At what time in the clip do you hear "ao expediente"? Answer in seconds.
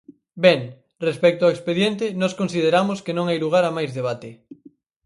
1.43-2.05